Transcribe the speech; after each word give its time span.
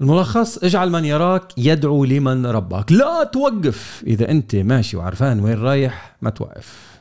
الملخص 0.00 0.64
اجعل 0.64 0.90
من 0.90 1.04
يراك 1.04 1.58
يدعو 1.58 2.04
لمن 2.04 2.46
رباك. 2.46 2.92
لا 2.92 3.24
توقف. 3.24 4.04
إذا 4.06 4.30
أنت 4.30 4.56
ماشي 4.56 4.96
وعرفان 4.96 5.40
وين 5.40 5.58
رايح 5.58 6.16
ما 6.22 6.30
توقف. 6.30 7.00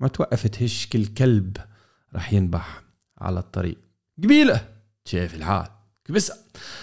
ما 0.00 0.08
توقف 0.08 0.46
تهش 0.46 0.86
كل 0.86 1.06
كلب 1.06 1.56
رح 2.14 2.32
ينبح 2.32 2.82
على 3.18 3.38
الطريق. 3.38 3.78
قبيلة 4.22 4.68
شايف 5.04 5.34
الحال. 5.34 5.66
بس 6.08 6.32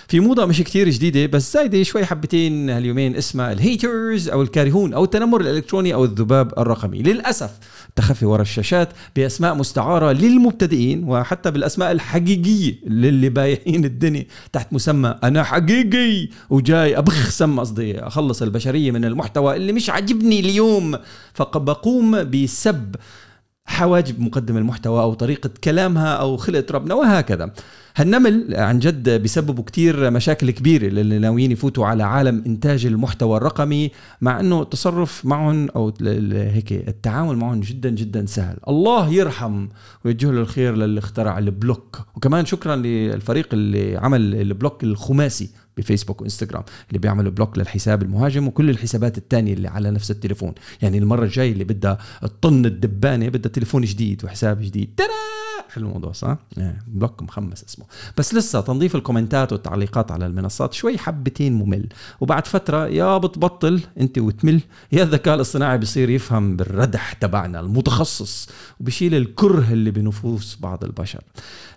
في 0.07 0.19
موضة 0.19 0.45
مش 0.45 0.61
كتير 0.61 0.89
جديدة 0.89 1.25
بس 1.25 1.53
زايدة 1.53 1.83
شوي 1.83 2.05
حبتين 2.05 2.69
هاليومين 2.69 3.15
اسمها 3.15 3.51
الهيترز 3.51 4.29
أو 4.29 4.41
الكارهون 4.41 4.93
أو 4.93 5.03
التنمر 5.03 5.41
الإلكتروني 5.41 5.93
أو 5.93 6.05
الذباب 6.05 6.53
الرقمي. 6.59 7.01
للأسف 7.01 7.51
التخفي 7.89 8.25
ورا 8.25 8.41
الشاشات 8.41 8.89
بأسماء 9.15 9.55
مستعارة 9.55 10.11
للمبتدئين 10.11 11.03
وحتى 11.03 11.51
بالأسماء 11.51 11.91
الحقيقية 11.91 12.75
للي 12.87 13.29
بايعين 13.29 13.85
الدنيا 13.85 14.25
تحت 14.53 14.73
مسمى 14.73 15.15
أنا 15.23 15.43
حقيقي 15.43 16.29
وجاي 16.49 16.97
أبخ 16.97 17.29
سم 17.29 17.59
قصدي 17.59 17.99
أخلص 17.99 18.41
البشرية 18.41 18.91
من 18.91 19.05
المحتوى 19.05 19.55
اللي 19.55 19.73
مش 19.73 19.89
عاجبني 19.89 20.39
اليوم 20.39 20.97
فبقوم 21.33 22.23
بسب 22.23 22.95
حواجب 23.69 24.19
مقدم 24.19 24.57
المحتوى 24.57 25.01
أو 25.01 25.13
طريقة 25.13 25.49
كلامها 25.63 26.13
أو 26.13 26.37
خلقه 26.37 26.65
ربنا 26.71 26.93
وهكذا. 26.93 27.51
هالنمل 27.95 28.55
عن 28.55 28.79
جد 28.79 29.09
بيسببوا 29.09 29.63
كتير 29.63 30.11
مشاكل 30.11 30.51
كبيرة 30.51 30.87
للي 30.87 31.19
ناويين 31.19 31.51
يفوتوا 31.51 31.85
على 31.85 32.03
عالم 32.03 32.43
إنتاج 32.47 32.85
المحتوى 32.85 33.37
الرقمي 33.37 33.91
مع 34.21 34.39
أنه 34.39 34.61
التصرف 34.61 35.25
معهم 35.25 35.69
أو 35.69 35.93
هيك 36.31 36.71
التعامل 36.71 37.35
معهم 37.35 37.59
جدا 37.59 37.89
جدا 37.89 38.25
سهل. 38.25 38.57
الله 38.67 39.13
يرحم 39.13 39.67
ويوجه 40.05 40.31
له 40.31 40.41
الخير 40.41 40.75
للي 40.75 40.99
اخترع 40.99 41.37
ال 41.37 41.46
block. 41.46 41.99
وكمان 42.15 42.45
شكرا 42.45 42.75
للفريق 42.75 43.47
اللي 43.53 43.97
عمل 43.97 44.35
ال 44.35 44.43
block 44.43 44.83
الخماسي. 44.83 45.49
بفيسبوك 45.79 46.21
وإنستغرام 46.21 46.63
اللي 46.89 46.99
بيعملوا 46.99 47.31
block 47.31 47.57
للحساب 47.57 48.01
المهاجم 48.01 48.47
وكل 48.47 48.69
الحسابات 48.69 49.17
الثانية 49.17 49.53
اللي 49.53 49.67
على 49.67 49.91
نفس 49.91 50.11
التليفون. 50.11 50.53
يعني 50.81 50.97
المرة 50.97 51.23
الجاية 51.23 51.51
اللي 51.51 51.63
بدها 51.63 51.97
تطن 52.21 52.65
الدبانة 52.65 53.29
بدها 53.29 53.51
تليفون 53.51 53.81
جديد 53.81 54.25
وحساب 54.25 54.61
جديد. 54.61 54.89
ترى! 54.97 55.28
حلو 55.69 55.87
الموضوع 55.87 56.11
صح؟ 56.11 56.37
إيه، 56.57 56.79
block 56.87 57.23
مخمس 57.23 57.63
اسمه. 57.63 57.85
بس 58.17 58.33
لسه 58.33 58.61
تنظيف 58.61 58.95
الكومنتات 58.95 59.53
والتعليقات 59.53 60.11
على 60.11 60.25
المنصات 60.25 60.73
شوي 60.73 60.97
حبتين 60.97 61.53
ممل. 61.53 61.87
وبعد 62.21 62.47
فترة 62.47 62.87
يا 62.87 63.17
بتبطل 63.17 63.81
أنت 63.99 64.17
وتمل 64.17 64.61
يا 64.91 65.03
الذكاء 65.03 65.35
الاصطناعي 65.35 65.77
بصير 65.77 66.09
يفهم 66.09 66.55
بالردح 66.55 67.13
تبعنا 67.13 67.59
المتخصص 67.59 68.49
وبشيل 68.79 69.15
الكره 69.15 69.67
اللي 69.71 69.91
بنفوس 69.91 70.57
بعض 70.61 70.83
البشر. 70.83 71.21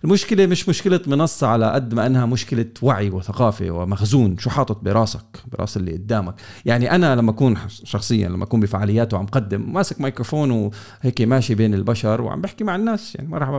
المشكلة 0.05 0.47
مش 0.47 0.69
مشكلة 0.69 1.01
منصة 1.07 1.47
على 1.47 1.73
قد 1.73 1.95
ما 1.95 2.07
إنها 2.07 2.27
مشكلة 2.27 2.67
وعي 2.83 3.11
وثقافة 3.11 3.71
ومخزون. 3.71 4.39
شو 4.39 4.51
حاطط 4.51 4.85
براسك؟ 4.85 5.43
براس 5.53 5.77
اللي 5.77 5.93
قدامك. 5.93 6.35
يعني 6.65 6.95
أنا 6.95 7.17
لما 7.17 7.31
أكون 7.31 7.57
شخصيا 7.85 8.29
لما 8.29 8.45
أكون 8.45 8.61
بفعاليات 8.61 9.15
وعم 9.15 9.27
قدم 9.27 9.73
ماسك 9.73 10.01
ميكروفون 10.01 10.51
وهيك 10.51 11.21
ماشي 11.21 11.55
بين 11.55 11.75
البشر 11.75 12.23
وعم 12.23 12.41
بحكي 12.41 12.65
مع 12.65 12.77
الناس. 12.77 13.15
يعني 13.15 13.29
مرحبا 13.29 13.59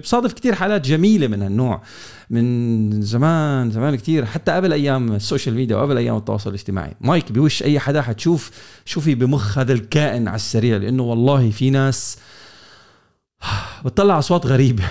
بصادف 0.00 0.32
كتير 0.32 0.54
حالات 0.54 0.86
جميلة 0.86 1.26
من 1.26 1.42
هالنوع. 1.42 1.82
من 2.30 3.02
زمان 3.02 3.70
زمان 3.70 3.96
كتير. 3.96 4.24
حتى 4.24 4.52
قبل 4.52 4.72
أيام 4.72 5.12
ال 5.12 5.18
social 5.18 5.54
media 5.54 5.76
وقبل 5.76 5.96
أيام 5.96 6.16
التواصل 6.16 6.50
الاجتماعي. 6.50 6.94
مايك 7.00 7.32
بوش 7.32 7.62
أي 7.62 7.78
حدا 7.78 8.02
حتشوف 8.02 8.50
شو 8.84 9.00
في 9.00 9.14
بمخ 9.14 9.58
هذا 9.58 9.72
الكائن 9.72 10.28
على 10.28 10.36
السريع 10.36 10.76
لأنه 10.76 11.02
والله 11.02 11.50
في 11.50 11.70
ناس 11.70 12.18
بتطلع 13.84 14.18
أصوات 14.18 14.46
غريبة. 14.46 14.84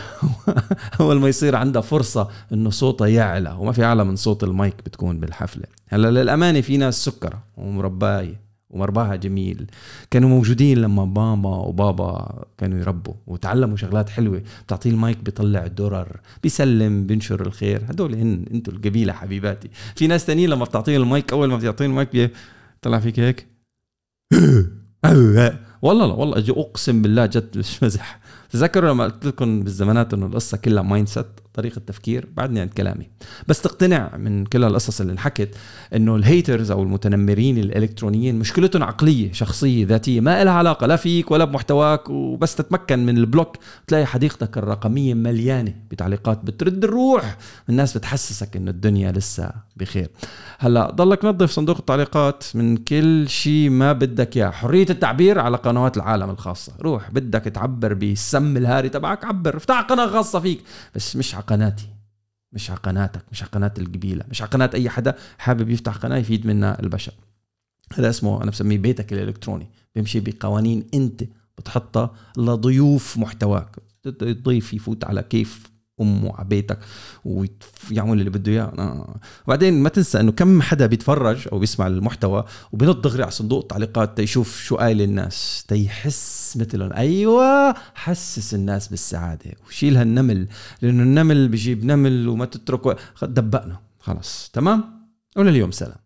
أول 0.99 1.19
ما 1.19 1.27
يصير 1.27 1.55
عندها 1.55 1.81
فرصة 1.81 2.27
إنه 2.53 2.69
صوتها 2.69 3.07
يعلى 3.07 3.55
وما 3.59 3.71
في 3.71 3.83
أعلى 3.83 4.03
من 4.03 4.15
صوت 4.15 4.43
المايك 4.43 4.75
بتكون 4.85 5.19
بالحفلة. 5.19 5.65
هلأ 5.87 6.11
للأمانة 6.11 6.61
في 6.61 6.77
ناس 6.77 7.05
سكرة 7.05 7.43
ومرباية. 7.57 8.50
ومرباها 8.71 9.15
جميل. 9.15 9.65
كانوا 10.11 10.29
موجودين 10.29 10.77
لما 10.77 11.05
ماما 11.05 11.55
وبابا 11.55 12.43
كانوا 12.57 12.79
يربوا 12.79 13.13
وتعلموا 13.27 13.77
شغلات 13.77 14.09
حلوة. 14.09 14.43
بتعطيه 14.65 14.89
المايك 14.89 15.17
بيطلع 15.17 15.67
درر 15.67 16.19
بيسلم 16.43 17.07
بينشر 17.07 17.41
الخير. 17.41 17.81
هدول 17.89 18.15
هن 18.15 18.45
أنتوا 18.53 18.73
القبيلة 18.73 19.13
حبيباتي. 19.13 19.69
في 19.95 20.07
ناس 20.07 20.25
تانيين 20.25 20.49
لما 20.49 20.65
بتعطيهم 20.65 21.01
المايك 21.01 21.31
أول 21.31 21.49
ما 21.49 21.57
بتعطيهم 21.57 21.89
المايك 21.89 22.31
طلع 22.81 22.99
فيك 22.99 23.19
هيك؟ 23.19 23.47
والله 25.81 26.05
لا 26.05 26.13
والله 26.13 26.37
أجي 26.37 26.51
أقسم 26.51 27.01
بالله 27.01 27.25
جد 27.25 27.57
مش 27.59 27.83
مزح. 27.83 28.19
تذكروا 28.49 28.89
لما 28.91 29.03
قلت 29.03 29.25
لكم 29.25 29.63
بالزمانات 29.63 30.13
إنه 30.13 30.25
القصة 30.25 30.57
كلها 30.57 30.83
mindset 30.83 31.25
طريقة 31.53 31.81
تفكير 31.87 32.27
بعدني 32.37 32.59
عن 32.59 32.67
كلامي. 32.67 33.09
بس 33.47 33.61
تقتنع 33.61 34.17
من 34.17 34.45
كل 34.45 34.63
هالقصص 34.63 35.01
اللي 35.01 35.13
انحكت 35.13 35.55
إنه 35.95 36.15
ال 36.15 36.23
haters 36.23 36.71
أو 36.71 36.83
المتنمرين 36.83 37.57
الإلكترونيين 37.57 38.39
مشكلتهم 38.39 38.83
عقلية 38.83 39.31
شخصية 39.31 39.85
ذاتية 39.85 40.21
ما 40.21 40.43
لها 40.43 40.53
علاقة 40.53 40.87
لا 40.87 40.95
فيك 40.95 41.31
ولا 41.31 41.45
بمحتواك 41.45 42.09
وبس 42.09 42.55
تتمكن 42.55 43.05
من 43.05 43.17
ال 43.17 43.23
block. 43.23 43.57
تلاقي 43.87 44.05
حديقتك 44.05 44.57
الرقمية 44.57 45.13
مليانة 45.13 45.73
بتعليقات 45.91 46.39
بترد 46.43 46.83
الروح. 46.83 47.37
الناس 47.69 47.97
بتحسسك 47.97 48.55
إنه 48.55 48.71
الدنيا 48.71 49.11
لسه 49.11 49.51
بخير. 49.77 50.09
هلأ 50.59 50.91
ضلك 50.91 51.25
نظف 51.25 51.51
صندوق 51.51 51.77
التعليقات 51.77 52.43
من 52.53 52.77
كل 52.77 53.29
شيء 53.29 53.69
ما 53.69 53.93
بدك 53.93 54.37
إياه. 54.37 54.49
حرية 54.49 54.85
التعبير 54.89 55.39
على 55.39 55.57
قنوات 55.71 55.97
العالم 55.97 56.29
الخاصة. 56.29 56.73
روح 56.81 57.11
بدك 57.11 57.41
تعبر 57.41 57.93
بسم 57.93 58.57
الهاري 58.57 58.89
تبعك 58.89 59.25
عبر. 59.25 59.57
افتح 59.57 59.81
قناة 59.81 60.07
خاصة 60.07 60.39
فيك. 60.39 60.63
بس 60.95 61.15
مش 61.15 61.35
على 61.35 61.43
قناتي. 61.43 61.87
مش 62.53 62.69
على 62.69 62.79
قناتك 62.79 63.21
مش 63.31 63.43
على 63.43 63.51
قناة 63.51 63.73
القبيلة. 63.77 64.23
مش 64.29 64.41
على 64.41 64.51
قناة 64.51 64.69
أي 64.73 64.89
حدا 64.89 65.15
حابب 65.37 65.69
يفتح 65.69 65.97
قناة 65.97 66.17
يفيد 66.17 66.47
منها 66.47 66.81
البشر. 66.81 67.13
هذا 67.93 68.09
اسمه 68.09 68.43
أنا 68.43 68.51
بسميه 68.51 68.77
بيتك 68.77 69.13
الإلكتروني. 69.13 69.69
بيمشي 69.95 70.19
بقوانين 70.19 70.87
أنت 70.93 71.23
بتحطها 71.57 72.13
لضيوف 72.37 73.17
محتواك. 73.17 73.75
الضيف 74.05 74.73
يفوت 74.73 75.03
على 75.03 75.23
كيف 75.23 75.70
امه 76.01 76.35
على 76.35 76.47
بيتك 76.47 76.79
ويعمل 77.25 78.19
اللي 78.19 78.29
بده 78.29 78.51
إياه. 78.51 78.73
آه. 78.79 79.15
وبعدين 79.47 79.83
ما 79.83 79.89
تنسى 79.89 80.19
إنه 80.19 80.31
كم 80.31 80.61
حدا 80.61 80.85
بيتفرج 80.85 81.47
أو 81.51 81.59
بيسمع 81.59 81.87
المحتوى 81.87 82.43
وبنط 82.71 83.03
دغري 83.03 83.23
على 83.23 83.31
صندوق 83.31 83.61
التعليقات 83.61 84.17
تيشوف 84.17 84.61
شو 84.63 84.75
قايل 84.75 85.01
الناس 85.01 85.65
تيحس 85.67 86.57
مثلهم. 86.59 86.93
أيوه 86.93 87.73
حسس 87.95 88.53
الناس 88.53 88.87
بالسعادة 88.87 89.51
وشيل 89.67 89.97
هالنمل 89.97 90.47
لأنه 90.81 91.03
النمل 91.03 91.47
بيجيب 91.47 91.85
نمل 91.85 92.27
وما 92.27 92.45
تتركه. 92.45 92.95
دبقنا. 93.21 93.79
خلص 93.99 94.49
تمام؟ 94.53 94.83
ولليوم 95.37 95.71
سلام. 95.71 96.01